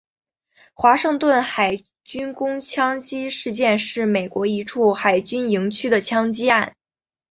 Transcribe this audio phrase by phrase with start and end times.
[0.73, 6.75] 华盛顿海军工厂枪击事件是美国一处海军营区的枪击案。